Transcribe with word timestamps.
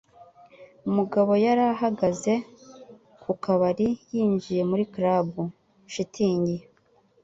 Mugabo 0.95 1.31
yari 1.45 1.63
ahagaze 1.73 2.33
ku 3.23 3.31
kabari 3.43 3.87
ninjiye 4.13 4.61
muri 4.69 4.83
club. 4.93 5.27
(shitingi) 5.93 6.57